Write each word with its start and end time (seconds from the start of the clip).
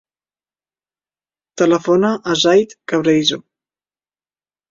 Telefona 1.63 2.11
al 2.33 2.39
Zayd 2.45 2.73
Cabrerizo. 2.93 3.39